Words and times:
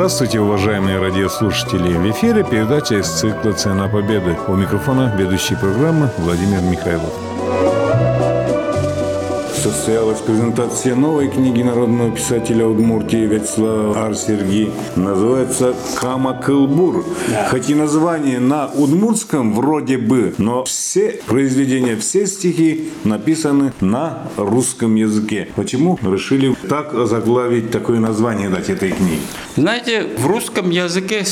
Здравствуйте, 0.00 0.40
уважаемые 0.40 0.98
радиослушатели! 0.98 1.92
В 1.92 2.10
эфире 2.12 2.42
передача 2.42 2.94
из 3.00 3.06
цикла 3.06 3.52
«Цена 3.52 3.86
победы». 3.86 4.34
У 4.48 4.56
микрофона 4.56 5.14
ведущий 5.14 5.56
программы 5.56 6.08
Владимир 6.16 6.62
Михайлов 6.62 7.12
состоялась 9.60 10.20
презентация 10.20 10.94
новой 10.94 11.28
книги 11.28 11.62
народного 11.62 12.10
писателя 12.10 12.66
Удмуртии 12.66 13.26
Вячеслава 13.26 14.06
Арсерги. 14.06 14.70
Называется 14.96 15.74
«Кама 16.00 16.32
Кылбур». 16.32 17.04
Да. 17.28 17.46
Хоть 17.50 17.68
и 17.68 17.74
название 17.74 18.40
на 18.40 18.68
удмуртском 18.68 19.52
вроде 19.52 19.98
бы, 19.98 20.34
но 20.38 20.64
все 20.64 21.20
произведения, 21.26 21.96
все 21.96 22.26
стихи 22.26 22.88
написаны 23.04 23.74
на 23.80 24.28
русском 24.38 24.94
языке. 24.94 25.48
Почему 25.56 25.98
решили 26.02 26.56
так 26.68 26.94
заглавить 27.06 27.70
такое 27.70 28.00
название 28.00 28.48
дать 28.48 28.70
этой 28.70 28.92
книге? 28.92 29.20
Знаете, 29.56 30.06
в 30.16 30.26
русском 30.26 30.70
языке 30.70 31.26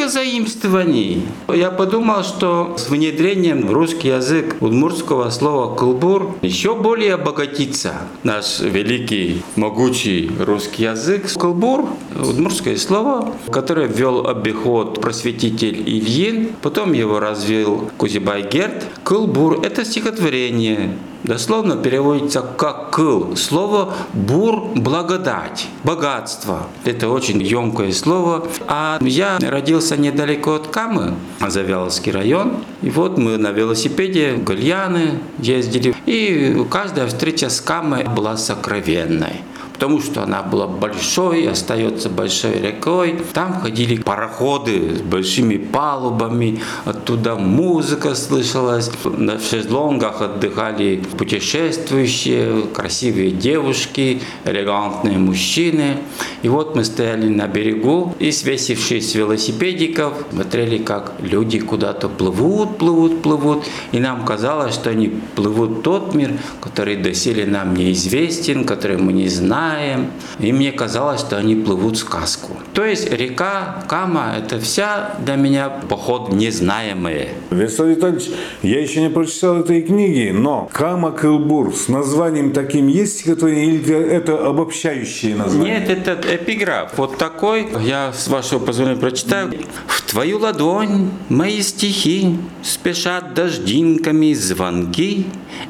столько 0.00 0.08
заимствований. 0.08 1.22
Я 1.48 1.70
подумал, 1.70 2.22
что 2.24 2.74
с 2.78 2.88
внедрением 2.88 3.66
в 3.66 3.72
русский 3.72 4.08
язык 4.08 4.56
удмуртского 4.60 5.30
слова 5.30 5.74
«кылбур» 5.74 6.36
еще 6.42 6.74
более 6.74 7.14
обогатится 7.14 7.94
наш 8.22 8.60
великий, 8.60 9.42
могучий 9.56 10.30
русский 10.38 10.84
язык. 10.84 11.30
Кылбур– 11.38 11.88
удмуртское 12.16 12.76
слово, 12.76 13.34
которое 13.52 13.88
ввел 13.88 14.26
обиход 14.26 15.00
просветитель 15.00 15.82
Ильин, 15.86 16.50
потом 16.62 16.92
его 16.92 17.20
развил 17.20 17.90
Кузибай 17.98 18.48
Герд. 18.50 18.86
Кылбур– 19.04 19.60
это 19.62 19.84
стихотворение, 19.84 20.96
дословно 21.30 21.76
переводится 21.76 22.42
как 22.42 22.90
«кыл». 22.90 23.36
Слово 23.36 23.94
«бур»– 24.12 24.72
благодать, 24.74 25.68
богатство. 25.84 26.66
Это 26.84 27.08
очень 27.08 27.40
емкое 27.40 27.92
слово. 27.92 28.48
А 28.66 28.98
я 29.00 29.38
родился 29.38 29.96
недалеко 29.96 30.54
от 30.54 30.66
Камы, 30.66 31.14
Завяловский 31.46 32.10
район. 32.10 32.64
И 32.82 32.90
вот 32.90 33.16
мы 33.16 33.38
на 33.38 33.52
велосипеде 33.52 34.32
в 34.32 34.42
Гальяны 34.42 35.20
ездили. 35.38 35.94
И 36.06 36.66
каждая 36.68 37.06
встреча 37.06 37.48
с 37.48 37.60
Камой 37.60 38.08
была 38.08 38.36
сокровенной 38.36 39.44
потому 39.80 40.02
что 40.02 40.22
она 40.22 40.42
была 40.42 40.66
большой, 40.66 41.48
остается 41.48 42.10
большой 42.10 42.60
рекой. 42.60 43.18
Там 43.32 43.60
ходили 43.60 43.96
пароходы 43.96 44.96
с 44.96 45.00
большими 45.00 45.56
палубами, 45.56 46.60
оттуда 46.84 47.36
музыка 47.36 48.14
слышалась. 48.14 48.90
На 49.04 49.40
шезлонгах 49.40 50.20
отдыхали 50.20 51.02
путешествующие, 51.16 52.64
красивые 52.74 53.30
девушки, 53.30 54.20
элегантные 54.44 55.16
мужчины. 55.16 55.96
И 56.42 56.50
вот 56.50 56.76
мы 56.76 56.84
стояли 56.84 57.28
на 57.28 57.48
берегу 57.48 58.14
и, 58.18 58.32
свесившись 58.32 59.12
с 59.12 59.14
велосипедиков, 59.14 60.12
смотрели, 60.30 60.76
как 60.76 61.14
люди 61.22 61.58
куда-то 61.58 62.10
плывут, 62.10 62.76
плывут, 62.76 63.22
плывут. 63.22 63.64
И 63.92 63.98
нам 63.98 64.26
казалось, 64.26 64.74
что 64.74 64.90
они 64.90 65.08
плывут 65.34 65.82
тот 65.82 66.14
мир, 66.14 66.32
который 66.60 66.96
доселе 66.96 67.46
нам 67.46 67.74
неизвестен, 67.74 68.66
который 68.66 68.98
мы 68.98 69.14
не 69.14 69.28
знаем, 69.28 69.69
знаем. 69.70 70.10
И 70.38 70.52
мне 70.52 70.72
казалось, 70.72 71.20
что 71.20 71.36
они 71.36 71.54
плывут 71.54 71.98
сказку. 71.98 72.56
То 72.72 72.84
есть 72.84 73.10
река 73.10 73.84
Кама– 73.88 74.34
это 74.38 74.58
вся 74.58 75.14
для 75.24 75.36
меня 75.36 75.68
поход 75.88 76.32
незнаемые. 76.32 77.28
Вячеслав 77.50 77.88
Витальевич, 77.88 78.30
я 78.62 78.80
еще 78.80 79.00
не 79.00 79.10
прочитал 79.10 79.60
этой 79.60 79.82
книги, 79.82 80.30
но 80.32 80.68
Кама 80.72 81.12
Кылбур 81.12 81.74
с 81.74 81.88
названием 81.88 82.52
таким 82.52 82.88
есть 82.88 83.20
стихотворение 83.20 83.74
или 83.74 83.94
это 83.94 84.46
обобщающее 84.46 85.36
название? 85.36 85.80
Нет, 85.80 85.90
это 85.90 86.34
эпиграф. 86.34 86.92
Вот 86.96 87.18
такой. 87.18 87.68
Я, 87.80 88.12
с 88.12 88.28
вашего 88.28 88.58
позволения, 88.58 88.98
прочитаю. 88.98 89.52
В 89.86 90.02
твою 90.02 90.38
ладонь 90.38 91.10
мои 91.28 91.62
стихи 91.62 92.36
спешат 92.62 93.34
дождинками 93.34 94.32
звонки, 94.34 95.26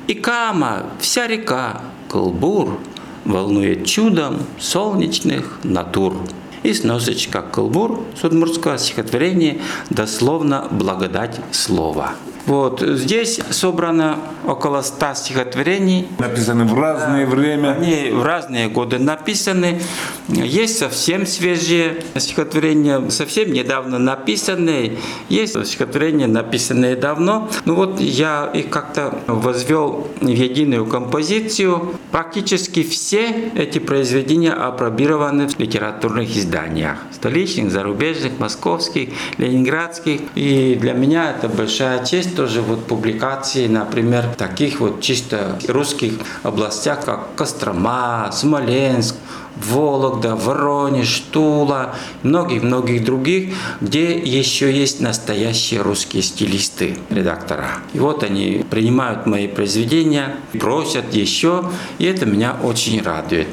и 0.06 0.14
Кама, 0.14 0.86
вся 1.00 1.26
река, 1.26 1.82
Кылбур– 2.08 2.78
волнует 3.32 3.86
чудом 3.86 4.38
солнечных 4.58 5.58
натур. 5.64 6.16
И 6.62 6.74
сносочка 6.74 7.40
«Кылбур» 7.40 8.04
с 8.20 8.24
удмуртского 8.24 8.76
стихотворения 8.78 9.60
дословно 9.88 10.68
«благодать 10.70 11.40
слова». 11.52 12.14
Вот. 12.46 12.80
Здесь 12.80 13.40
собрано 13.50 14.18
около 14.46 14.82
ста 14.82 15.14
стихотворений. 15.14 16.08
Написаны 16.18 16.64
в 16.64 16.78
разное 16.78 17.26
время. 17.26 17.72
Они 17.72 18.10
в 18.10 18.22
разные 18.22 18.68
годы 18.68 18.98
написаны. 18.98 19.80
Есть 20.28 20.78
совсем 20.78 21.26
свежие 21.26 22.02
стихотворения, 22.16 23.10
совсем 23.10 23.52
недавно 23.52 23.98
написанные. 23.98 24.98
Есть 25.28 25.64
стихотворения, 25.66 26.26
написанные 26.26 26.96
давно. 26.96 27.48
Ну 27.64 27.74
вот 27.74 28.00
я 28.00 28.50
их 28.52 28.70
как-то 28.70 29.18
возвел 29.26 30.08
в 30.20 30.26
единую 30.26 30.86
композицию. 30.86 31.94
Практически 32.10 32.82
все 32.82 33.50
эти 33.54 33.78
произведения 33.78 34.52
опробированы 34.52 35.48
в 35.48 35.58
литературных 35.58 36.36
изданиях. 36.36 36.98
Столичных, 37.12 37.70
зарубежных, 37.70 38.38
московских, 38.38 39.10
ленинградских. 39.38 40.20
И 40.34 40.76
для 40.80 40.92
меня 40.92 41.30
это 41.30 41.48
большая 41.48 42.04
честь 42.04 42.29
тоже 42.34 42.62
вот 42.62 42.86
публикации, 42.86 43.66
например, 43.66 44.24
таких 44.36 44.80
вот 44.80 45.00
чисто 45.00 45.58
русских 45.68 46.14
областях, 46.42 47.04
как 47.04 47.34
Кострома, 47.34 48.30
Смоленск, 48.32 49.16
Вологда, 49.56 50.36
Воронеж, 50.36 51.22
Тула, 51.30 51.94
многих-многих 52.22 53.04
других, 53.04 53.54
где 53.80 54.16
еще 54.18 54.72
есть 54.72 55.00
настоящие 55.00 55.82
русские 55.82 56.22
стилисты, 56.22 56.96
редактора. 57.10 57.68
И 57.92 57.98
вот 57.98 58.22
они 58.22 58.64
принимают 58.70 59.26
мои 59.26 59.48
произведения, 59.48 60.36
просят 60.58 61.12
еще, 61.14 61.70
и 61.98 62.04
это 62.04 62.26
меня 62.26 62.56
очень 62.62 63.02
радует. 63.02 63.48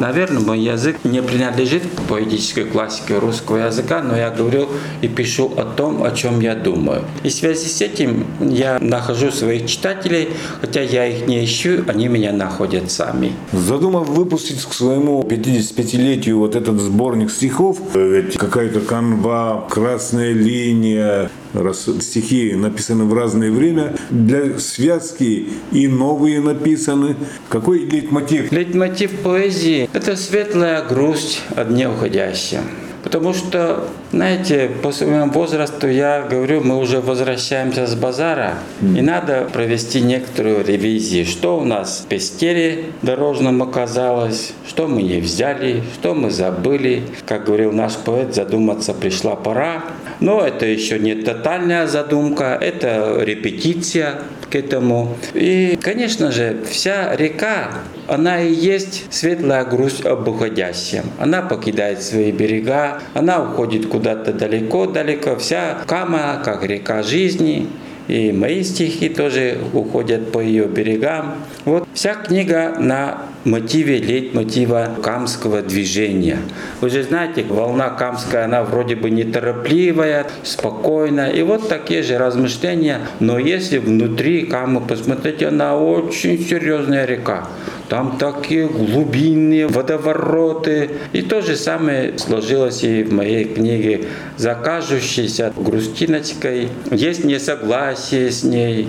Наверное, 0.00 0.40
мой 0.40 0.58
язык 0.58 0.96
не 1.04 1.22
принадлежит 1.22 1.82
к 1.82 2.08
поэтической 2.08 2.64
классике 2.64 3.18
русского 3.18 3.58
языка, 3.66 4.00
но 4.00 4.16
я 4.16 4.30
говорю 4.30 4.66
и 5.02 5.08
пишу 5.08 5.52
о 5.58 5.64
том, 5.64 6.02
о 6.02 6.10
чем 6.12 6.40
я 6.40 6.54
думаю. 6.54 7.04
И 7.22 7.28
в 7.28 7.34
связи 7.34 7.68
с 7.68 7.82
этим 7.82 8.24
я 8.40 8.78
нахожу 8.80 9.30
своих 9.30 9.66
читателей, 9.66 10.30
хотя 10.62 10.80
я 10.80 11.06
их 11.06 11.26
не 11.26 11.44
ищу, 11.44 11.84
они 11.86 12.08
меня 12.08 12.32
находят 12.32 12.90
сами. 12.90 13.34
Задумав 13.52 14.08
выпустить 14.08 14.62
к 14.62 14.72
своему 14.72 15.22
55-летию 15.22 16.38
вот 16.38 16.56
этот 16.56 16.80
сборник 16.80 17.30
стихов, 17.30 17.78
ведь 17.94 18.38
какая-то 18.38 18.80
канва, 18.80 19.66
красная 19.68 20.32
линия, 20.32 21.30
раз 21.52 21.88
стихи 22.00 22.52
написаны 22.54 23.04
в 23.04 23.14
разное 23.14 23.50
время, 23.50 23.96
для 24.10 24.58
связки 24.58 25.48
и 25.72 25.88
новые 25.88 26.40
написаны. 26.40 27.16
Какой 27.48 27.80
лейтмотив? 27.80 28.52
Лейтмотив 28.52 29.20
поэзии– 29.20 29.88
это 29.92 30.16
светлая 30.16 30.86
грусть 30.86 31.42
о 31.56 31.64
дне 31.64 31.88
уходящем. 31.88 32.62
Потому 33.10 33.34
что, 33.34 33.88
знаете, 34.12 34.70
по 34.84 34.92
своему 34.92 35.32
возрасту 35.32 35.88
я 35.88 36.22
говорю, 36.22 36.60
мы 36.60 36.78
уже 36.78 37.00
возвращаемся 37.00 37.88
с 37.88 37.96
базара, 37.96 38.54
и 38.80 39.02
надо 39.02 39.48
провести 39.52 40.00
некоторую 40.00 40.64
ревизию. 40.64 41.26
Что 41.26 41.58
у 41.58 41.64
нас 41.64 42.04
в 42.04 42.08
пестере 42.08 42.84
дорожном 43.02 43.64
оказалось, 43.64 44.52
что 44.68 44.86
мы 44.86 45.02
не 45.02 45.20
взяли, 45.20 45.82
что 45.94 46.14
мы 46.14 46.30
забыли. 46.30 47.02
Как 47.26 47.46
говорил 47.46 47.72
наш 47.72 47.96
поэт, 47.96 48.32
задуматься 48.32 48.94
пришла 48.94 49.34
пора. 49.34 49.86
Но 50.20 50.40
это 50.46 50.66
еще 50.66 51.00
не 51.00 51.16
тотальная 51.16 51.88
задумка, 51.88 52.56
это 52.60 53.16
репетиция 53.20 54.20
к 54.50 54.56
этому. 54.56 55.16
И, 55.34 55.78
конечно 55.80 56.32
же, 56.32 56.62
вся 56.68 57.14
река, 57.16 57.70
она 58.08 58.40
и 58.40 58.52
есть 58.52 59.04
светлая 59.10 59.64
грусть 59.64 60.04
об 60.04 60.28
уходящем. 60.28 61.04
Она 61.18 61.42
покидает 61.42 62.02
свои 62.02 62.32
берега, 62.32 63.00
она 63.14 63.42
уходит 63.42 63.86
куда-то 63.86 64.32
далеко-далеко. 64.32 65.36
Вся 65.36 65.78
Кама, 65.86 66.42
как 66.44 66.64
река 66.64 67.02
жизни, 67.02 67.68
и 68.08 68.32
мои 68.32 68.64
стихи 68.64 69.08
тоже 69.08 69.58
уходят 69.72 70.32
по 70.32 70.40
ее 70.40 70.64
берегам. 70.64 71.36
Вот 71.64 71.79
вся 71.94 72.14
книга 72.14 72.74
на 72.78 73.22
мотиве 73.44 73.98
лейтмотива 73.98 74.90
камского 75.02 75.62
движения. 75.62 76.38
Вы 76.80 76.90
же 76.90 77.02
знаете, 77.02 77.44
волна 77.48 77.90
камская, 77.90 78.44
она 78.44 78.62
вроде 78.62 78.96
бы 78.96 79.10
неторопливая, 79.10 80.26
спокойная. 80.42 81.30
И 81.30 81.42
вот 81.42 81.68
такие 81.68 82.02
же 82.02 82.18
размышления. 82.18 83.00
Но 83.18 83.38
если 83.38 83.78
внутри 83.78 84.46
камы 84.46 84.80
посмотреть, 84.80 85.42
она 85.42 85.76
очень 85.76 86.38
серьезная 86.38 87.06
река. 87.06 87.48
Там 87.88 88.18
такие 88.18 88.68
глубинные 88.68 89.66
водовороты. 89.66 90.90
И 91.12 91.22
то 91.22 91.40
же 91.42 91.56
самое 91.56 92.18
сложилось 92.18 92.84
и 92.84 93.02
в 93.02 93.12
моей 93.12 93.44
книге 93.46 94.04
«Закажущейся 94.36 95.52
грустиночкой». 95.56 96.68
Есть 96.92 97.24
несогласие 97.24 98.30
с 98.30 98.44
ней, 98.44 98.88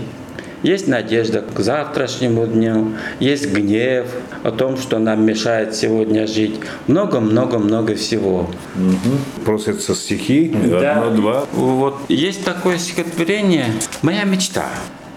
Есть 0.63 0.87
надежда 0.87 1.41
к 1.41 1.59
завтрашнему 1.59 2.45
дню, 2.45 2.93
есть 3.19 3.51
гнев 3.51 4.07
о 4.43 4.51
том, 4.51 4.77
что 4.77 4.99
нам 4.99 5.25
мешает 5.25 5.75
сегодня 5.75 6.27
жить. 6.27 6.59
Много-много-много 6.87 7.95
всего. 7.95 8.49
Угу. 8.75 9.43
Просятся 9.45 9.95
стихи, 9.95 10.53
Да. 10.65 10.97
одно-два. 10.97 11.45
Вот 11.53 11.97
есть 12.09 12.45
такое 12.45 12.77
стихотворение 12.77 13.65
«Моя 14.03 14.23
мечта». 14.23 14.65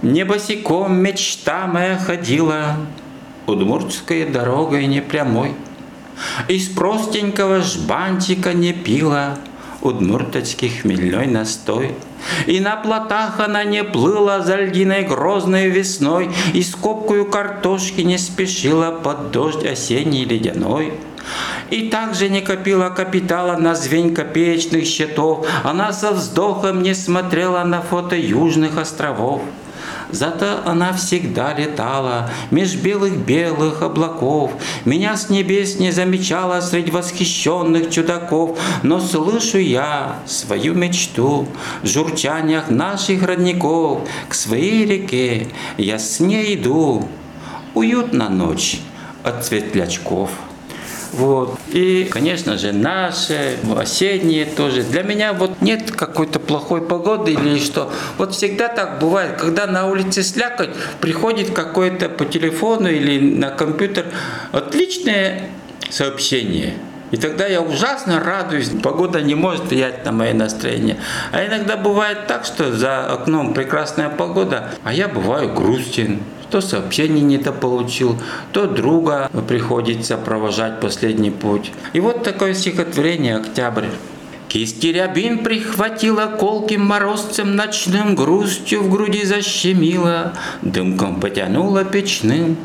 Не 0.03 0.25
босиком 0.25 0.97
мечта 0.97 1.67
моя 1.67 1.97
ходила 1.97 2.77
Удмуртской 3.47 4.25
дорогой 4.27 4.87
непрямой. 4.87 5.53
Из 6.49 6.69
простенького 6.69 7.61
жбантика 7.61 8.53
не 8.55 8.73
пила 8.73 9.37
Удмурточский 9.85 10.71
хмельной 10.71 11.27
настой. 11.27 11.95
И 12.47 12.59
на 12.59 12.77
плотах 12.77 13.39
она 13.39 13.65
не 13.65 13.85
плыла 13.85 14.41
за 14.41 14.57
льдиной 14.57 15.03
грозной 15.03 15.69
весной, 15.69 16.31
И 16.55 16.63
скобкою 16.63 17.27
картошки 17.27 18.01
не 18.01 18.17
спешила 18.17 18.91
под 18.91 19.31
дождь 19.31 19.65
осенний 19.65 20.25
ледяной. 20.25 20.95
И 21.71 21.91
также 21.91 22.31
не 22.31 22.41
копила 22.41 22.89
капитала 22.89 23.57
на 23.57 23.75
звень 23.75 24.15
копеечных 24.15 24.87
счетов, 24.87 25.47
Она 25.63 25.93
со 25.93 26.13
вздохом 26.13 26.83
не 26.83 26.95
смотрела 26.95 27.63
на 27.65 27.83
фото 27.83 28.17
южных 28.17 28.79
островов. 28.79 29.43
Зато 30.15 30.61
она 30.65 30.93
всегда 30.93 31.53
летала 31.55 32.31
меж 32.53 32.77
белых-белых 32.77 33.83
облаков. 33.83 34.53
Меня 34.85 35.17
с 35.17 35.29
небес 35.29 35.81
не 35.81 35.91
замечала 35.91 36.61
среди 36.61 36.93
восхищенных 36.93 37.91
чудаков. 37.91 38.57
Но 38.85 39.01
слышу 39.01 39.59
я 39.59 40.21
свою 40.25 40.75
мечту 40.75 41.49
в 41.83 41.89
журчаниях 41.89 42.71
наших 42.71 43.25
родников. 43.25 44.09
К 44.29 44.35
своей 44.35 44.87
реке 44.87 45.49
я 45.79 45.99
с 45.99 46.21
ней 46.21 46.55
иду. 46.55 47.09
Уютна 47.75 48.29
ночь 48.29 48.79
от 49.25 49.45
светлячков. 49.45 50.31
Вот. 51.17 51.59
И, 51.73 52.09
конечно 52.11 52.59
же, 52.59 52.73
наши, 52.73 53.57
осенние 53.77 54.47
тоже. 54.47 54.83
Для 54.83 55.03
меня 55.03 55.33
вот 55.33 55.61
нет 55.61 55.93
какой-то 55.93 56.41
плохой 56.41 56.83
погоды 56.83 57.33
или 57.33 57.59
что. 57.59 57.93
Вот 58.19 58.35
всегда 58.35 58.69
так 58.69 58.99
бывает, 58.99 59.37
когда 59.37 59.67
на 59.67 59.87
улице 59.87 60.25
слякоть, 60.25 60.71
приходит 61.01 61.51
какое-то 61.51 62.09
по 62.09 62.25
телефону 62.25 62.89
или 62.89 63.37
на 63.37 63.51
компьютер 63.51 64.07
отличное 64.53 65.51
сообщение. 65.89 66.75
И 67.13 67.17
тогда 67.17 67.47
я 67.47 67.61
ужасно 67.61 68.19
радуюсь. 68.19 68.71
Погода 68.83 69.21
не 69.21 69.37
может 69.37 69.67
влиять 69.67 70.05
на 70.05 70.11
мое 70.11 70.35
настроение. 70.35 70.97
А 71.31 71.47
иногда 71.47 71.77
бывает 71.77 72.27
так, 72.27 72.45
что 72.45 72.73
за 72.73 73.07
окном 73.07 73.55
прекрасная 73.55 74.09
погода, 74.09 74.71
а 74.83 74.93
я 74.93 75.07
бываю 75.07 75.53
грустен, 75.53 76.25
то 76.51 76.61
сообщение 76.61 77.23
недополучил, 77.23 78.17
то 78.53 78.67
друга 78.67 79.31
приходится 79.49 80.17
провожать 80.17 80.81
последний 80.81 81.31
путь. 81.31 81.73
И 81.93 82.01
вот 82.01 82.23
такое 82.23 82.55
стихотворение 82.55 83.37
«Октябрь». 83.37 83.87
Кисти 84.49 84.89
рябин 84.89 85.43
прихватила 85.43 86.27
колким 86.27 86.83
морозцем 86.87 87.57
ночным, 87.57 88.15
грустью 88.15 88.83
в 88.83 88.91
груди 88.91 89.25
защемила, 89.25 90.35
дымком 90.63 91.21
потянула 91.21 91.85
печным. 91.85 92.57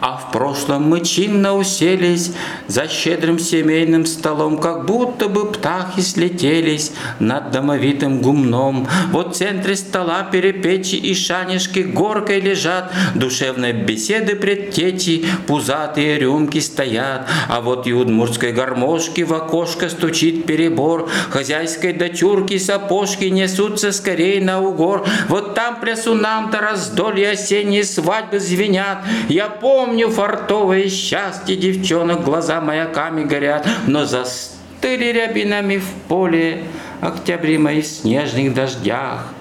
А 0.00 0.16
в 0.16 0.32
прошлом 0.32 0.88
мы 0.88 1.00
чинно 1.00 1.56
уселись 1.56 2.32
за 2.66 2.88
щедрым 2.88 3.38
семейным 3.38 4.06
столом, 4.06 4.58
как 4.58 4.86
будто 4.86 5.28
бы 5.28 5.50
птахи 5.50 6.00
слетелись 6.00 6.92
над 7.18 7.50
домовитым 7.50 8.20
гумном. 8.20 8.88
Вот 9.12 9.34
в 9.34 9.38
центре 9.38 9.76
стола 9.76 10.22
перепечи 10.24 10.96
и 10.96 11.14
шанишки 11.14 11.80
горкой 11.80 12.40
лежат, 12.40 12.92
душевной 13.14 13.72
беседы 13.72 14.36
предтечи, 14.36 15.26
пузатые 15.46 16.18
рюмки 16.18 16.58
стоят, 16.58 17.28
а 17.48 17.60
вот 17.60 17.86
и 17.86 17.92
удмуртской 17.92 18.52
гармошки 18.52 19.22
в 19.22 19.32
окошко 19.32 19.88
стучит 19.88 20.46
перебор, 20.46 21.08
хозяйской 21.30 21.92
дочурки 21.92 22.58
сапожки 22.58 23.24
несутся 23.24 23.92
скорее 23.92 24.42
на 24.42 24.60
угор. 24.60 25.06
Вот 25.28 25.54
там 25.54 25.80
плясу 25.80 26.14
нам-то 26.14 26.60
раздолье 26.60 27.30
осенние 27.30 27.84
свадьбы 27.84 28.40
звенят. 28.40 28.98
Я 29.28 29.45
помню 29.48 30.10
фартовое 30.10 30.88
счастье 30.88 31.56
девчонок, 31.56 32.24
глаза 32.24 32.60
маяками 32.60 33.24
горят, 33.24 33.66
но 33.86 34.04
застыли 34.04 35.12
рябинами 35.12 35.78
в 35.78 35.88
поле 36.08 36.64
октябри 37.00 37.58
мои 37.58 37.82
в 37.82 37.86
снежных 37.86 38.54
дождях. 38.54 39.32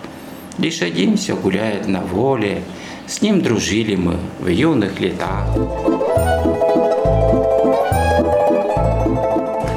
Лишь 0.57 0.81
один 0.81 1.17
все 1.17 1.35
гуляет 1.35 1.87
на 1.87 2.01
воле, 2.01 2.61
с 3.07 3.21
ним 3.21 3.41
дружили 3.41 3.95
мы 3.95 4.15
в 4.39 4.47
юных 4.47 4.99
летах. 4.99 5.45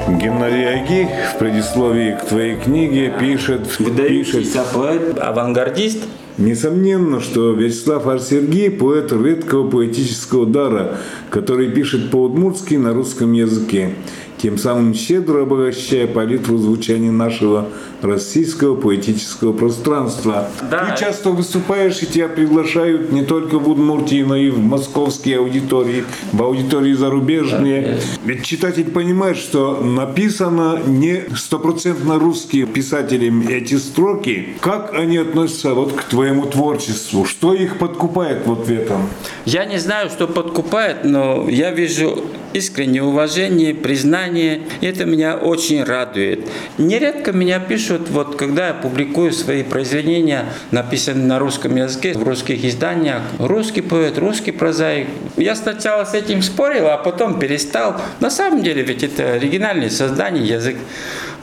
Геннадий 0.08 0.66
Аги 0.66 1.08
в 1.34 1.38
предисловии 1.38 2.12
к 2.12 2.24
твоей 2.24 2.56
книге 2.56 3.12
пишет, 3.18 3.68
пишет 3.68 3.78
Выдающийся 3.78 4.64
поэт, 4.72 5.18
авангардист, 5.18 6.04
Несомненно, 6.38 7.20
что 7.20 7.52
Вячеслав 7.52 8.06
Арсергий– 8.06 8.70
поэт 8.70 9.12
редкого 9.12 9.68
поэтического 9.68 10.46
дара, 10.46 10.98
который 11.30 11.68
пишет 11.68 12.12
по-удмуртски 12.12 12.76
на 12.76 12.94
русском 12.94 13.32
языке, 13.32 13.94
тем 14.40 14.58
самым 14.58 14.94
щедро 14.94 15.42
обогащая 15.42 16.06
палитру 16.06 16.58
звучания 16.58 17.10
нашего 17.10 17.68
российского 18.02 18.76
поэтического 18.76 19.52
пространства. 19.52 20.48
Да. 20.70 20.84
Ты 20.84 21.00
часто 21.04 21.30
выступаешь, 21.30 22.00
и 22.02 22.06
тебя 22.06 22.28
приглашают 22.28 23.10
не 23.12 23.24
только 23.24 23.58
в 23.58 23.68
Удмуртии, 23.68 24.22
но 24.22 24.36
и 24.36 24.50
в 24.50 24.58
московские 24.58 25.38
аудитории, 25.38 26.04
в 26.32 26.42
аудитории 26.42 26.92
зарубежные. 26.92 27.98
Ведь 28.24 28.44
читатель 28.44 28.90
понимает, 28.90 29.36
что 29.36 29.80
написано 29.80 30.80
не 30.86 31.24
стопроцентно 31.36 32.18
русским 32.18 32.66
писателем 32.68 33.46
эти 33.48 33.74
строки. 33.74 34.48
Как 34.60 34.94
они 34.94 35.18
относятся 35.18 35.74
вот 35.74 35.92
к 35.92 36.04
твоему 36.04 36.46
творчеству? 36.46 37.24
Что 37.24 37.54
их 37.54 37.78
подкупает 37.78 38.46
вот 38.46 38.66
в 38.66 38.70
этом? 38.70 39.08
Я 39.44 39.64
не 39.64 39.78
знаю, 39.78 40.08
что 40.10 40.26
подкупает, 40.28 41.04
но 41.04 41.48
я 41.48 41.72
вижу 41.72 42.24
искреннее 42.52 43.02
уважение, 43.02 43.74
признание. 43.74 44.27
И 44.36 44.62
это 44.80 45.04
меня 45.04 45.36
очень 45.36 45.82
радует. 45.82 46.48
Нередко 46.78 47.32
меня 47.32 47.60
пишут, 47.60 48.08
вот 48.10 48.36
когда 48.36 48.68
я 48.68 48.74
публикую 48.74 49.32
свои 49.32 49.62
произведения, 49.62 50.46
написанные 50.70 51.26
на 51.26 51.38
русском 51.38 51.74
языке, 51.76 52.12
в 52.12 52.22
русских 52.22 52.64
изданиях, 52.64 53.22
русский 53.38 53.80
поэт, 53.80 54.18
русский 54.18 54.52
прозаик. 54.52 55.08
Я 55.36 55.54
сначала 55.54 56.04
с 56.04 56.14
этим 56.14 56.42
спорил, 56.42 56.88
а 56.88 56.96
потом 56.98 57.38
перестал. 57.38 58.00
На 58.20 58.30
самом 58.30 58.62
деле 58.62 58.82
ведь 58.82 59.02
это 59.02 59.32
оригинальное 59.32 59.90
создание, 59.90 60.46
язык. 60.46 60.76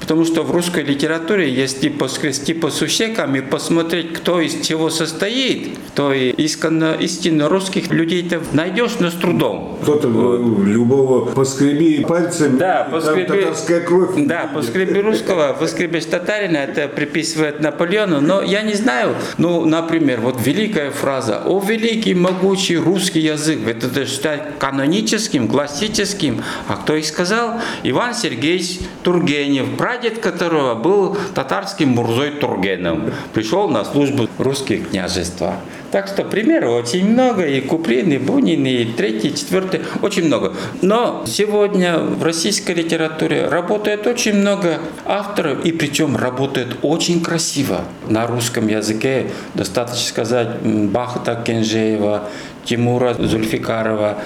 Потому 0.06 0.24
что 0.24 0.44
в 0.44 0.52
русской 0.52 0.84
литературе, 0.84 1.52
если 1.52 1.90
поскрести 1.90 2.54
по 2.54 2.70
сусекам 2.70 3.36
и 3.36 3.42
посмотреть, 3.42 4.14
кто 4.14 4.40
из 4.40 4.64
чего 4.64 4.92
состоит, 4.92 5.80
то 5.96 6.14
и 6.14 6.32
исконно, 6.46 6.94
истинно 7.00 7.50
русских 7.50 7.90
людей-то 7.90 8.40
найдешь, 8.54 9.00
но 9.00 9.10
с 9.10 9.16
трудом. 9.16 9.80
Кто-то 9.82 10.08
говорил, 10.08 10.62
любого 10.62 11.26
поскреби 11.26 12.04
пальцем, 12.04 12.60
Да, 12.60 12.82
и 12.82 12.84
там 12.84 12.92
поскреби, 12.92 13.26
татарская 13.42 13.80
кровь. 13.82 14.10
да, 14.16 14.52
поскреби 14.54 15.00
русского, 15.00 15.56
поскребешь 15.60 16.06
татарина, 16.06 16.58
это 16.58 16.88
приписывает 16.88 17.60
Наполеону, 17.60 18.22
но 18.22 18.44
я 18.44 18.62
не 18.62 18.76
знаю, 18.76 19.16
ну, 19.40 19.66
например, 19.66 20.22
вот 20.22 20.36
великая 20.40 20.92
фраза 20.92 21.42
«О 21.46 21.60
великий, 21.68 22.14
могучий 22.14 22.78
русский 22.78 23.22
язык», 23.22 23.68
это 23.68 23.92
же 23.92 24.06
считать 24.06 24.60
каноническим, 24.60 25.48
классическим, 25.48 26.44
а 26.68 26.76
кто 26.76 26.94
их 26.96 27.08
сказал? 27.08 27.60
Иван 27.82 28.14
Сергеевич 28.14 28.82
Тургенев, 29.02 29.66
прадед 29.96 30.20
которого 30.20 30.76
был 30.76 31.18
татарским 31.34 31.90
Мурзой 31.90 32.32
Тургеном, 32.32 33.12
пришел 33.34 33.70
на 33.70 33.86
службу 33.86 34.28
в 34.38 34.42
русские 34.42 34.80
княжества. 34.80 35.56
Так 35.92 36.08
что 36.08 36.26
примеров 36.26 36.84
очень 36.84 37.10
много, 37.10 37.46
и 37.46 37.62
Куприн, 37.62 38.12
и 38.12 38.18
Бунин, 38.18 38.66
и 38.66 38.84
третий, 38.84 39.34
четвертый, 39.34 39.82
очень 40.02 40.26
много. 40.26 40.54
Но 40.82 41.24
сегодня 41.26 42.00
в 42.00 42.24
российской 42.24 42.74
литературе 42.74 43.48
работает 43.48 44.06
очень 44.06 44.34
много 44.34 44.80
авторов, 45.06 45.64
и 45.64 45.72
причем 45.72 46.18
работает 46.18 46.76
очень 46.82 47.24
красиво. 47.24 47.82
На 48.10 48.28
русском 48.28 48.68
языке 48.68 49.28
достаточно 49.54 50.10
сказать 50.10 50.60
Бахта 50.62 51.42
Кенжеева, 51.42 52.28
Тимура 52.66 53.14
Зульфикарова, 53.14 54.18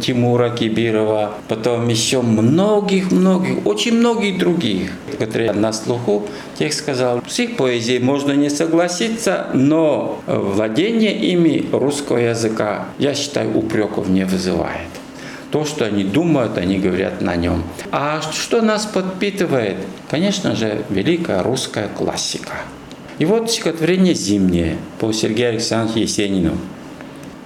Тимура 0.00 0.50
Кибирова, 0.50 1.34
потом 1.48 1.88
еще 1.88 2.22
многих-многих, 2.22 3.66
очень 3.66 3.94
многих 3.94 4.38
других, 4.38 4.92
которые 5.18 5.52
на 5.52 5.72
слуху, 5.72 6.26
тех 6.58 6.72
сказал. 6.72 7.22
С 7.26 7.38
их 7.40 7.56
поэзией 7.56 7.98
можно 7.98 8.32
не 8.32 8.50
согласиться, 8.50 9.48
но 9.54 10.20
владение 10.26 11.14
ими 11.14 11.66
русского 11.72 12.18
языка, 12.18 12.86
я 12.98 13.14
считаю, 13.14 13.56
упреков 13.56 14.08
не 14.08 14.24
вызывает. 14.24 14.88
То, 15.50 15.64
что 15.66 15.84
они 15.84 16.04
думают, 16.04 16.56
они 16.56 16.78
говорят 16.78 17.20
на 17.20 17.36
нем. 17.36 17.62
А 17.90 18.22
что 18.32 18.62
нас 18.62 18.86
подпитывает? 18.86 19.76
Конечно 20.10 20.56
же, 20.56 20.84
великая 20.88 21.42
русская 21.42 21.88
классика. 21.88 22.54
И 23.18 23.26
вот 23.26 23.50
стихотворение 23.50 24.14
«Зимнее» 24.14 24.76
по 24.98 25.12
Сергею 25.12 25.50
Александровичу 25.50 26.00
Есенину. 26.00 26.52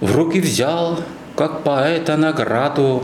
В 0.00 0.14
руки 0.14 0.40
взял, 0.40 1.00
как 1.36 1.62
поэта, 1.62 2.16
награду, 2.16 3.02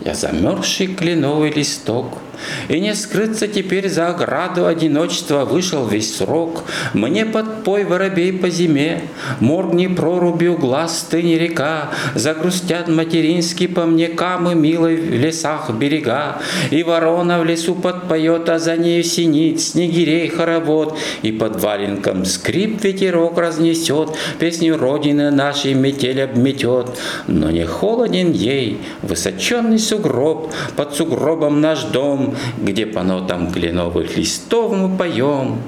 я 0.00 0.14
замерзший 0.14 0.88
кленовый 0.88 1.50
листок— 1.50 2.06
и 2.68 2.80
не 2.80 2.94
скрыться 2.94 3.48
теперь 3.48 3.88
за 3.88 4.08
ограду 4.08 4.66
одиночества 4.66 5.44
вышел 5.44 5.86
весь 5.86 6.16
срок. 6.16 6.64
Мне 6.94 7.24
подпой 7.26 7.84
воробей 7.84 8.32
по 8.32 8.48
зиме, 8.50 9.02
моргни 9.40 9.86
прорубью 9.86 10.56
глаз 10.56 11.00
стыни 11.00 11.34
река, 11.34 11.90
Загрустят 12.14 12.88
материнские 12.88 13.68
по 13.68 13.86
мне 13.86 14.08
камы 14.08 14.54
милой 14.54 14.96
в 14.96 15.10
лесах 15.12 15.70
берега, 15.70 16.38
И 16.70 16.82
ворона 16.82 17.40
в 17.40 17.44
лесу 17.44 17.74
подпоет, 17.74 18.48
а 18.48 18.58
за 18.58 18.76
нею 18.76 19.04
синит 19.04 19.60
снегирей 19.60 20.28
хоровод, 20.28 20.96
И 21.22 21.32
под 21.32 21.62
валенком 21.62 22.24
скрип 22.24 22.82
ветерок 22.82 23.38
разнесет, 23.38 24.10
Песню 24.38 24.76
Родины 24.76 25.30
нашей 25.30 25.74
метель 25.74 26.22
обметет. 26.22 26.98
Но 27.26 27.50
не 27.50 27.64
холоден 27.64 28.32
ей 28.32 28.78
высоченный 29.02 29.78
сугроб, 29.78 30.52
Под 30.76 30.94
сугробом 30.94 31.60
наш 31.60 31.84
дом, 31.84 32.27
где 32.58 32.86
по 32.86 33.02
нотам 33.02 33.50
кленовых 33.52 34.16
листов 34.16 34.72
мы 34.72 34.96
поем, 34.96 35.58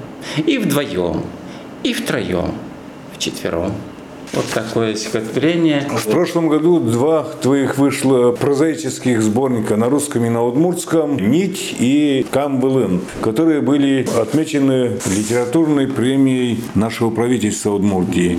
и 0.45 0.57
вдвоем, 0.57 1.23
и 1.83 1.93
втроем, 1.93 2.53
вчетвером. 3.13 3.73
Вот 4.33 4.45
такое 4.53 4.95
стихотворение. 4.95 5.89
В 5.89 6.07
прошлом 6.07 6.47
году 6.47 6.79
два 6.79 7.23
твоих 7.41 7.77
вышло 7.77 8.31
прозаических 8.31 9.21
сборника 9.21 9.75
на 9.75 9.89
русском 9.89 10.23
и 10.23 10.29
на 10.29 10.43
удмуртском 10.43 11.17
«Нить» 11.17 11.75
и 11.77 12.25
«Камбылын», 12.31 13.01
которые 13.21 13.59
были 13.61 14.07
отмечены 14.17 14.99
литературной 15.05 15.87
премией 15.87 16.63
нашего 16.75 17.09
правительства 17.09 17.71
Удмуртии. 17.71 18.37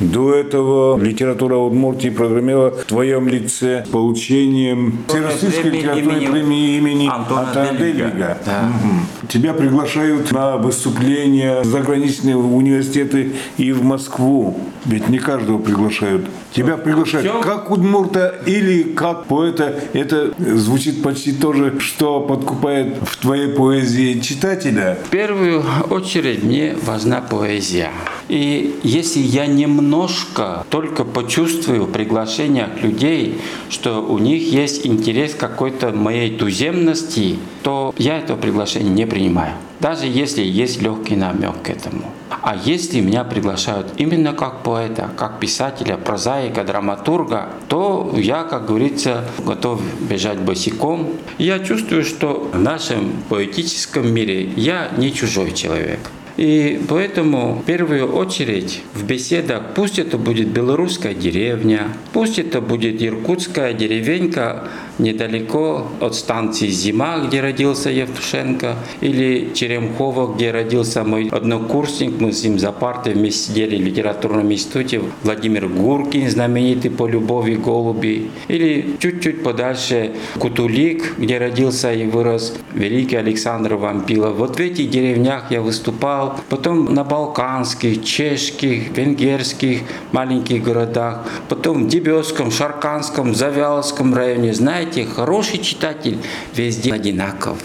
До 0.00 0.34
этого 0.34 0.98
литература 0.98 1.56
Удмуртии 1.56 2.08
прогремела 2.08 2.70
в 2.70 2.84
твоем 2.84 3.28
лице 3.28 3.84
получением 3.92 5.04
Всероссийской 5.08 5.70
литературной 5.70 6.26
премии 6.26 6.78
имени 6.78 7.08
Антона, 7.08 7.48
Антона 7.48 7.78
Дельвига. 7.78 8.38
Да. 8.46 8.70
Угу. 8.70 9.28
Тебя 9.28 9.52
приглашают 9.52 10.32
на 10.32 10.56
выступления 10.56 11.60
в 11.60 11.66
заграничные 11.66 12.36
университеты 12.36 13.32
и 13.58 13.72
в 13.72 13.82
Москву. 13.84 14.58
Ведь 14.86 15.08
не 15.08 15.18
каждого 15.34 15.58
приглашают. 15.58 16.26
Тебя 16.52 16.76
приглашают 16.76 17.26
Все? 17.26 17.40
как 17.40 17.70
удмурта 17.70 18.40
или 18.46 18.82
как 18.82 19.26
поэта. 19.26 19.80
Это 19.92 20.32
звучит 20.38 21.02
почти 21.02 21.32
то 21.32 21.52
же, 21.52 21.80
что 21.80 22.20
подкупает 22.20 22.96
в 23.02 23.16
твоей 23.16 23.48
поэзии 23.48 24.20
читателя. 24.20 24.96
В 25.06 25.10
первую 25.10 25.64
очередь 25.90 26.44
мне 26.44 26.76
важна 26.86 27.20
поэзия. 27.20 27.90
И 28.28 28.78
если 28.84 29.18
я 29.20 29.46
немножко 29.46 30.64
только 30.70 31.04
почувствую 31.04 31.86
приглашение 31.86 32.68
людей, 32.80 33.40
что 33.68 34.00
у 34.00 34.18
них 34.18 34.52
есть 34.52 34.86
интерес 34.86 35.34
какой-то 35.34 35.90
моей 35.90 36.36
туземности, 36.38 37.38
то 37.62 37.92
я 37.98 38.18
это 38.18 38.36
приглашение 38.36 38.92
не 38.92 39.06
принимаю. 39.06 39.54
Даже 39.80 40.06
если 40.06 40.42
есть 40.42 40.80
легкий 40.80 41.16
намек 41.16 41.60
к 41.62 41.70
этому. 41.70 42.04
А 42.42 42.56
если 42.56 43.00
меня 43.00 43.24
приглашают 43.24 43.94
именно 43.96 44.32
как 44.32 44.62
поэта, 44.62 45.10
как 45.16 45.40
писателя, 45.40 45.96
прозаика, 45.96 46.64
драматурга, 46.64 47.48
то 47.68 48.12
я, 48.16 48.44
как 48.44 48.66
говорится, 48.66 49.24
готов 49.38 49.80
бежать 50.08 50.38
босиком. 50.38 51.14
Я 51.38 51.58
чувствую, 51.58 52.04
что 52.04 52.50
в 52.52 52.58
нашем 52.58 53.12
поэтическом 53.28 54.12
мире 54.12 54.50
я 54.56 54.90
не 54.96 55.12
чужой 55.12 55.52
человек. 55.52 56.00
И 56.36 56.80
поэтому 56.88 57.54
в 57.54 57.64
первую 57.64 58.12
очередь 58.12 58.82
в 58.92 59.04
беседах 59.04 59.62
пусть 59.74 60.00
это 60.00 60.18
будет 60.18 60.48
белорусская 60.48 61.14
деревня, 61.14 61.88
пусть 62.12 62.40
это 62.40 62.60
будет 62.60 63.00
иркутская 63.00 63.72
деревенька 63.72 64.68
недалеко 64.98 65.86
от 66.00 66.14
станции 66.14 66.68
Зима, 66.68 67.18
где 67.18 67.40
родился 67.40 67.90
Евтушенко, 67.90 68.76
или 69.00 69.50
Черемхово, 69.54 70.34
где 70.34 70.50
родился 70.50 71.04
мой 71.04 71.28
однокурсник, 71.28 72.20
мы 72.20 72.32
с 72.32 72.44
ним 72.44 72.58
за 72.58 72.72
партой 72.72 73.14
вместе 73.14 73.34
сидели 73.48 73.76
в 73.76 73.86
литературном 73.86 74.52
институте, 74.52 75.00
Владимир 75.22 75.68
Гуркин, 75.68 76.30
знаменитый 76.30 76.90
по 76.90 77.06
любови 77.06 77.54
голуби, 77.54 78.30
или 78.48 78.96
чуть-чуть 78.98 79.42
подальше 79.42 80.12
Кутулик, 80.38 81.18
где 81.18 81.38
родился 81.38 81.92
и 81.92 82.06
вырос 82.06 82.56
великий 82.72 83.16
Александр 83.16 83.74
Вампилов. 83.74 84.36
Вот 84.36 84.56
в 84.56 84.60
этих 84.60 84.90
деревнях 84.90 85.50
я 85.50 85.60
выступал, 85.60 86.38
потом 86.48 86.94
на 86.94 87.04
балканских, 87.04 88.04
чешских, 88.04 88.96
венгерских 88.96 89.80
маленьких 90.12 90.62
городах, 90.62 91.24
потом 91.48 91.84
в 91.84 91.88
Дебесском, 91.88 92.50
Шарканском, 92.50 93.34
Завяловском 93.34 94.14
районе. 94.14 94.54
Знаете, 94.54 94.83
хороший 95.06 95.58
читатель 95.58 96.18
везде 96.54 96.92
одинаков. 96.92 97.58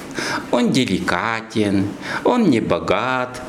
Он 0.51 0.71
деликатен, 0.71 1.87
он 2.23 2.49
не 2.49 2.59
богат, 2.59 3.41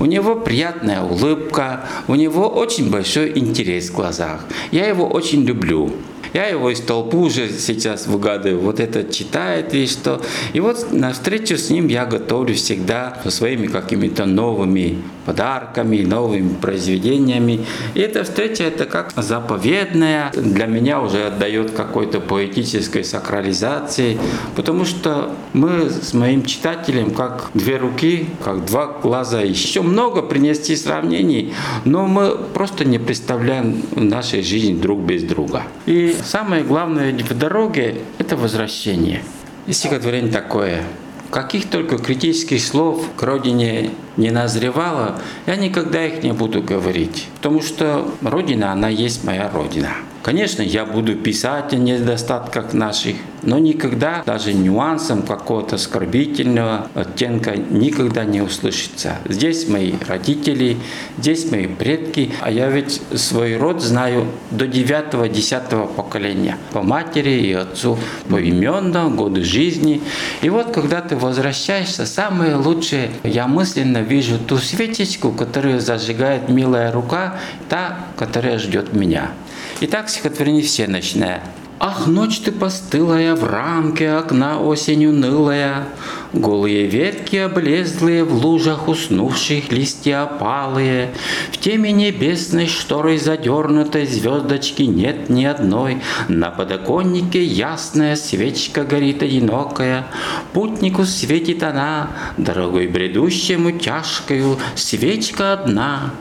у 0.00 0.04
него 0.04 0.36
приятная 0.36 1.02
улыбка, 1.02 1.88
у 2.08 2.14
него 2.14 2.48
очень 2.48 2.90
большой 2.90 3.38
интерес 3.38 3.90
в 3.90 3.94
глазах. 3.94 4.44
Я 4.70 4.86
его 4.86 5.06
очень 5.08 5.44
люблю. 5.44 5.92
Я 6.36 6.48
его 6.48 6.68
из 6.68 6.82
толпы 6.82 7.16
уже 7.16 7.48
сейчас 7.48 8.06
выгадываю. 8.06 8.60
Вот 8.60 8.78
это 8.78 9.10
читает 9.10 9.72
и 9.72 9.86
что. 9.86 10.20
И 10.52 10.60
вот 10.60 10.92
на 10.92 11.14
встречу 11.14 11.56
с 11.56 11.70
ним 11.70 11.88
я 11.88 12.04
готовлю 12.04 12.54
всегда 12.54 13.18
со 13.24 13.30
своими 13.30 13.68
какими-то 13.68 14.26
новыми 14.26 14.98
подарками, 15.24 16.02
новыми 16.02 16.54
произведениями. 16.54 17.64
И 17.94 18.00
эта 18.00 18.22
встреча 18.22 18.64
это 18.64 18.84
как 18.84 19.12
заповедная, 19.16 20.30
для 20.34 20.66
меня 20.66 21.00
уже 21.00 21.24
отдает 21.24 21.70
какой-то 21.72 22.20
поэтической 22.20 23.02
сакрализации, 23.02 24.18
потому 24.54 24.84
что 24.84 25.34
мы 25.54 25.88
с 25.88 26.12
моим 26.12 26.44
читателем 26.44 27.12
как 27.12 27.50
две 27.54 27.78
руки, 27.78 28.26
как 28.44 28.66
два 28.66 28.98
глаза. 29.02 29.40
Еще 29.40 29.80
много 29.80 30.20
принести 30.20 30.76
сравнений, 30.76 31.54
но 31.86 32.06
мы 32.06 32.36
просто 32.36 32.84
не 32.84 32.98
представляем 32.98 33.82
нашей 33.96 34.42
жизни 34.42 34.74
друг 34.74 35.00
без 35.00 35.22
друга. 35.22 35.62
И 35.86 36.14
самое 36.26 36.62
главное 36.64 37.12
в 37.12 37.38
дороге– 37.38 38.02
это 38.18 38.36
возвращение. 38.36 39.22
И 39.66 39.72
стихотворение 39.72 40.32
такое. 40.32 40.82
Каких 41.30 41.68
только 41.70 41.98
критических 41.98 42.62
слов 42.62 43.04
к 43.16 43.22
родине 43.22 43.90
не 44.16 44.30
назревало, 44.30 45.20
я 45.46 45.56
никогда 45.56 46.04
их 46.04 46.22
не 46.22 46.32
буду 46.32 46.62
говорить. 46.62 47.26
Потому 47.36 47.62
что 47.62 48.08
Родина, 48.22 48.72
она 48.72 48.88
есть 48.88 49.24
моя 49.24 49.50
Родина. 49.50 49.90
Конечно, 50.26 50.62
я 50.62 50.84
буду 50.84 51.14
писать 51.14 51.72
о 51.72 51.76
недостатках 51.76 52.74
наших, 52.74 53.14
но 53.44 53.60
никогда 53.60 54.24
даже 54.26 54.54
нюансом 54.54 55.22
какого-то 55.22 55.76
оскорбительного 55.76 56.88
оттенка 56.94 57.54
никогда 57.56 58.24
не 58.24 58.40
услышится. 58.40 59.18
Здесь 59.28 59.68
мои 59.68 59.92
родители, 60.08 60.78
здесь 61.16 61.48
мои 61.52 61.68
предки, 61.68 62.32
а 62.40 62.50
я 62.50 62.68
ведь 62.70 63.00
свой 63.14 63.56
род 63.56 63.80
знаю 63.80 64.26
до 64.50 64.66
девятого-десятого 64.66 65.86
поколения. 65.86 66.58
По 66.72 66.82
матери 66.82 67.30
и 67.30 67.52
отцу, 67.52 67.96
по 68.28 68.42
именам, 68.42 69.14
годы 69.14 69.44
жизни. 69.44 70.02
И 70.42 70.48
вот 70.48 70.72
когда 70.72 71.02
ты 71.02 71.14
возвращаешься, 71.14 72.04
самое 72.04 72.56
лучшее, 72.56 73.10
я 73.22 73.46
мысленно 73.46 73.98
вижу 73.98 74.40
ту 74.40 74.56
свечечку, 74.56 75.30
которую 75.30 75.80
зажигает 75.80 76.48
милая 76.48 76.90
рука, 76.90 77.38
та, 77.68 78.06
которая 78.16 78.58
ждет 78.58 78.92
меня. 78.92 79.30
Итак, 79.78 80.08
стихотворение 80.08 80.62
всеночное. 80.62 81.42
Ах, 81.78 82.06
ночь 82.06 82.38
ты 82.38 82.50
постылая, 82.50 83.34
в 83.34 83.44
рамке 83.44 84.10
окна 84.12 84.58
осень 84.58 85.04
унылая, 85.04 85.84
Голые 86.32 86.86
ветки 86.86 87.36
облезлые, 87.36 88.24
в 88.24 88.34
лужах 88.42 88.88
уснувших 88.88 89.70
листья 89.70 90.22
опалые, 90.22 91.10
В 91.52 91.58
теме 91.58 91.92
небесной 91.92 92.68
шторой 92.68 93.18
задернутой 93.18 94.06
звездочки 94.06 94.84
нет 94.84 95.28
ни 95.28 95.44
одной, 95.44 96.00
На 96.28 96.50
подоконнике 96.50 97.44
ясная 97.44 98.16
свечка 98.16 98.82
горит 98.82 99.22
одинокая, 99.22 100.06
Путнику 100.54 101.04
светит 101.04 101.62
она, 101.62 102.08
дорогой 102.38 102.86
бредущему 102.86 103.72
тяжкою, 103.72 104.56
Свечка 104.74 105.52
одна— 105.52 106.14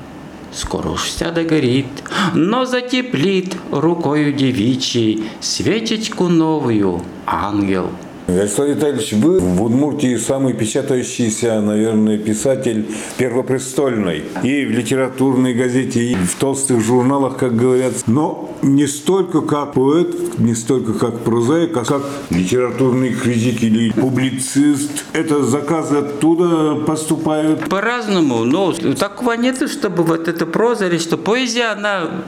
скоро 0.55 0.89
уж 0.89 1.03
вся 1.03 1.31
догорит, 1.31 1.88
но 2.33 2.65
затеплит 2.65 3.55
рукою 3.71 4.33
девичьей 4.33 5.29
свечечку 5.41 6.27
новую 6.27 7.01
ангел 7.25 7.91
Вячеслав 8.27 8.70
Витальевич, 8.70 9.13
вы 9.13 9.39
в 9.39 9.62
Удмуртии 9.62 10.15
самый 10.17 10.53
печатающийся, 10.53 11.62
наверное, 11.62 12.17
писатель 12.17 12.88
первопрестольной. 13.17 14.24
И 14.41 14.65
в 14.65 14.72
литературной 14.72 15.53
газете, 15.53 16.03
и 16.03 16.15
в 16.15 16.36
толстых 16.36 16.82
журналах, 16.82 17.38
как 17.38 17.55
говорят. 17.55 17.94
Но 18.08 18.50
не 18.63 18.88
столько 18.88 19.41
как 19.41 19.74
поэт, 19.74 20.39
не 20.39 20.55
столько 20.55 20.94
как 20.94 21.20
прозаик, 21.20 21.77
а 21.77 21.86
как 21.86 22.01
литературный 22.32 23.13
критик 23.13 23.62
или 23.62 23.91
публицист. 23.91 25.05
Это 25.13 25.44
заказы 25.44 25.98
оттуда 25.98 26.75
поступают. 26.84 27.70
По-разному, 27.70 28.44
но 28.44 28.74
такого 28.98 29.34
нет, 29.34 29.70
чтобы 29.70 30.03
вот 30.03 30.27
это 30.27 30.48
проза 30.48 30.88
или 30.88 30.98
что 30.98 31.17
поэзия, 31.17 31.74
она 31.74 32.25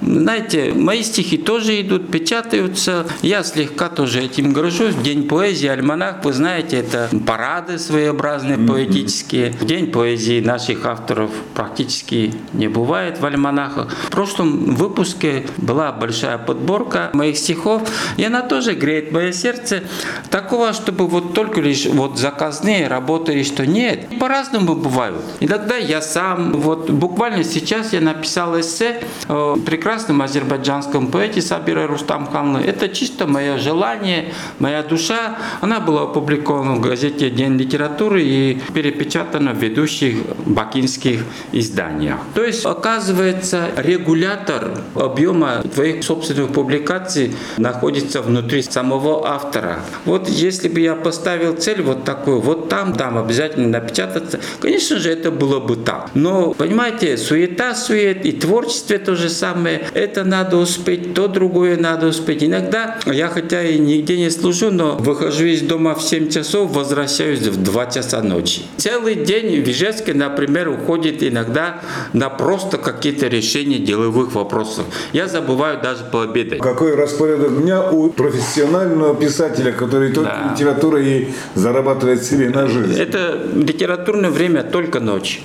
знаете, 0.00 0.72
мои 0.74 1.02
стихи 1.02 1.38
тоже 1.38 1.80
идут, 1.80 2.10
печатаются. 2.10 3.06
Я 3.22 3.42
слегка 3.42 3.88
тоже 3.88 4.20
этим 4.22 4.52
горжусь. 4.52 4.94
День 4.94 5.26
поэзии, 5.28 5.68
альманах, 5.68 6.24
вы 6.24 6.32
знаете, 6.32 6.76
это 6.76 7.08
парады 7.26 7.78
своеобразные 7.78 8.58
поэтические. 8.58 9.50
День 9.60 9.90
поэзии 9.90 10.40
наших 10.40 10.86
авторов 10.86 11.30
практически 11.54 12.32
не 12.52 12.68
бывает 12.68 13.20
в 13.20 13.26
альманахах. 13.26 13.90
В 13.90 14.10
прошлом 14.10 14.74
выпуске 14.74 15.46
была 15.56 15.92
большая 15.92 16.38
подборка 16.38 17.10
моих 17.12 17.36
стихов, 17.36 17.82
и 18.16 18.24
она 18.24 18.42
тоже 18.42 18.74
греет 18.74 19.12
мое 19.12 19.32
сердце. 19.32 19.82
Такого, 20.30 20.72
чтобы 20.72 21.06
вот 21.06 21.34
только 21.34 21.60
лишь 21.60 21.86
вот 21.86 22.18
заказные 22.18 22.86
работали, 22.86 23.42
что 23.42 23.66
нет. 23.66 24.06
По-разному 24.20 24.76
бывают. 24.76 25.22
Иногда 25.40 25.76
я 25.76 26.00
сам, 26.00 26.52
вот 26.52 26.90
буквально 26.90 27.42
сейчас 27.42 27.92
я 27.92 28.00
написал 28.00 28.58
эссе 28.58 29.00
прекрасно 29.26 29.87
прекрасном 29.87 29.87
азербайджанском 29.88 31.08
поэте 31.08 31.40
Сабира 31.40 31.86
Рустамханлы. 31.86 32.60
Это 32.60 32.88
чисто 32.88 33.26
мое 33.26 33.58
желание, 33.58 34.32
моя 34.58 34.82
душа. 34.82 35.38
Она 35.60 35.80
была 35.80 36.02
опубликована 36.02 36.74
в 36.74 36.80
газете 36.80 37.30
«День 37.30 37.56
литературы» 37.56 38.22
и 38.22 38.60
перепечатана 38.74 39.52
в 39.52 39.58
ведущих 39.58 40.16
бакинских 40.46 41.24
изданиях. 41.52 42.18
То 42.34 42.44
есть, 42.44 42.66
оказывается, 42.66 43.70
регулятор 43.76 44.78
объема 44.94 45.62
твоих 45.62 46.04
собственных 46.04 46.52
публикаций 46.52 47.34
находится 47.56 48.20
внутри 48.22 48.62
самого 48.62 49.26
автора. 49.26 49.80
Вот 50.04 50.28
если 50.28 50.68
бы 50.68 50.80
я 50.80 50.94
поставил 50.94 51.54
цель 51.56 51.82
вот 51.82 52.04
такую, 52.04 52.40
вот 52.40 52.68
там, 52.68 52.92
там 52.92 53.16
обязательно 53.16 53.80
напечататься, 53.80 54.40
конечно 54.60 54.98
же, 54.98 55.10
это 55.10 55.30
было 55.30 55.60
бы 55.60 55.76
так. 55.76 56.10
Но, 56.14 56.52
понимаете, 56.52 57.16
суета, 57.16 57.74
сует 57.74 58.26
и 58.26 58.32
творчество 58.32 58.98
то 58.98 59.16
же 59.16 59.28
самое 59.28 59.77
это 59.94 60.24
надо 60.24 60.56
успеть, 60.56 61.14
то 61.14 61.28
другое 61.28 61.76
надо 61.76 62.08
успеть. 62.08 62.42
Иногда 62.44 62.98
я 63.06 63.28
хотя 63.28 63.62
и 63.62 63.78
нигде 63.78 64.18
не 64.18 64.30
служу, 64.30 64.70
но 64.70 64.96
выхожу 64.96 65.44
из 65.44 65.62
дома 65.62 65.94
в 65.94 66.02
7 66.02 66.30
часов, 66.30 66.70
возвращаюсь 66.72 67.40
в 67.40 67.62
2 67.62 67.86
часа 67.86 68.22
ночи. 68.22 68.62
Целый 68.76 69.14
день 69.14 69.62
в 69.62 69.68
Ижевске, 69.68 70.14
например, 70.14 70.68
уходит 70.68 71.22
иногда 71.22 71.80
на 72.12 72.28
просто 72.28 72.78
какие-то 72.78 73.28
решения 73.28 73.78
деловых 73.78 74.34
вопросов. 74.34 74.86
Я 75.12 75.28
забываю 75.28 75.80
даже 75.80 76.04
пообедать. 76.04 76.60
Какой 76.60 76.94
распорядок 76.94 77.62
дня 77.62 77.90
у 77.90 78.10
профессионального 78.10 79.14
писателя, 79.14 79.72
который 79.72 80.12
только 80.12 80.30
да. 80.30 80.52
литературой 80.52 81.34
зарабатывает 81.54 82.24
себе 82.24 82.50
на 82.50 82.66
жизнь? 82.66 82.98
Это 82.98 83.40
литературное 83.54 84.30
время 84.30 84.62
только 84.62 85.00
ночь. 85.00 85.42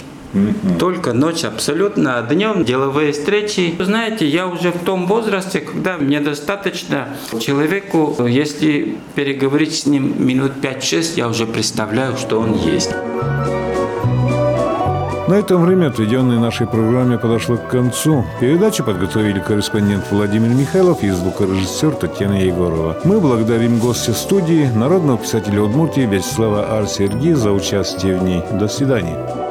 Только 0.79 1.13
ночь 1.13 1.43
абсолютно. 1.43 2.17
А 2.17 2.21
днем 2.23 2.65
деловые 2.65 3.11
встречи. 3.11 3.75
Знаете, 3.79 4.27
я 4.27 4.47
уже 4.47 4.71
в 4.71 4.79
том 4.79 5.07
возрасте, 5.07 5.59
когда 5.59 5.97
мне 5.97 6.19
достаточно 6.19 7.09
человеку, 7.39 8.15
если 8.27 8.97
переговорить 9.15 9.75
с 9.75 9.85
ним 9.85 10.25
минут 10.25 10.53
5-6, 10.61 11.13
я 11.17 11.27
уже 11.27 11.45
представляю, 11.45 12.17
что 12.17 12.39
он 12.39 12.53
есть. 12.53 12.91
На 15.25 15.35
этом 15.35 15.63
время, 15.63 15.87
отведенное 15.87 16.37
нашей 16.37 16.67
программе, 16.67 17.17
подошло 17.17 17.55
к 17.55 17.69
концу. 17.69 18.25
Передачу 18.41 18.83
подготовили 18.83 19.39
корреспондент 19.39 20.03
Владимир 20.11 20.49
Михайлов 20.49 21.01
и 21.01 21.09
звукорежиссер 21.09 21.91
Татьяна 21.91 22.43
Егорова. 22.43 22.97
Мы 23.05 23.21
благодарим 23.21 23.79
гостя 23.79 24.13
студии, 24.13 24.69
народного 24.75 25.17
писателя 25.17 25.61
Удмуртии 25.61 26.01
Вячеслава 26.01 26.77
Арсергии 26.77 27.33
за 27.33 27.51
участие 27.51 28.17
в 28.17 28.23
ней. 28.23 28.43
До 28.51 28.67
свидания. 28.67 29.42